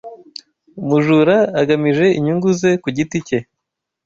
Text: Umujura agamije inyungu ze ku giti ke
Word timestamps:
Umujura 0.81 1.37
agamije 1.61 2.05
inyungu 2.17 2.47
ze 2.59 2.71
ku 2.83 2.87
giti 2.95 3.19
ke 3.27 3.37